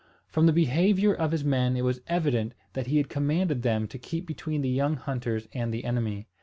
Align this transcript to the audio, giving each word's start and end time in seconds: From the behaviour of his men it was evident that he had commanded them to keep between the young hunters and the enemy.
From 0.25 0.47
the 0.47 0.51
behaviour 0.51 1.13
of 1.13 1.31
his 1.31 1.43
men 1.43 1.77
it 1.77 1.83
was 1.83 2.01
evident 2.07 2.55
that 2.73 2.87
he 2.87 2.97
had 2.97 3.07
commanded 3.07 3.61
them 3.61 3.87
to 3.89 3.99
keep 3.99 4.25
between 4.25 4.63
the 4.63 4.69
young 4.69 4.95
hunters 4.95 5.47
and 5.53 5.71
the 5.71 5.83
enemy. 5.85 6.25